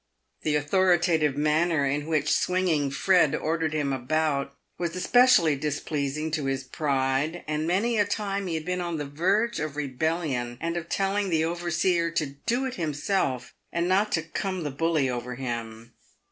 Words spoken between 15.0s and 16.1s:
over him."